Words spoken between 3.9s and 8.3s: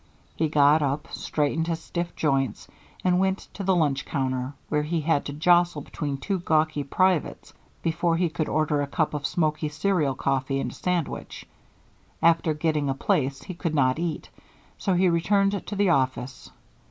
counter, where he had to jostle between two gawky privates before he